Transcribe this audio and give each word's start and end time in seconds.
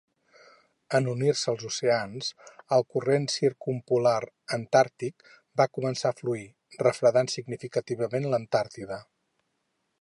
En 0.99 1.09
unir-se 1.11 1.51
els 1.51 1.65
oceans, 1.67 2.29
el 2.77 2.85
corrent 2.95 3.27
circumpolar 3.33 4.17
antàrtic 4.59 5.29
va 5.63 5.69
començar 5.79 6.13
a 6.15 6.19
fluir, 6.23 6.47
refredant 6.87 7.33
significativament 7.37 8.29
l'Antàrtida. 8.33 9.03